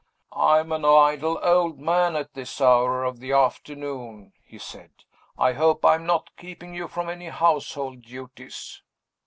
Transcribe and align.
"I 0.33 0.57
am 0.57 0.71
an 0.71 0.83
idle 0.83 1.39
old 1.43 1.77
man 1.79 2.15
at 2.15 2.33
this 2.33 2.59
hour 2.59 3.03
of 3.03 3.19
the 3.19 3.33
afternoon," 3.33 4.33
he 4.43 4.57
said. 4.57 4.89
"I 5.37 5.53
hope 5.53 5.85
I 5.85 5.93
am 5.93 6.07
not 6.07 6.35
keeping 6.37 6.73
you 6.73 6.87
from 6.87 7.07
any 7.07 7.27
household 7.29 8.01
duties?" 8.01 8.81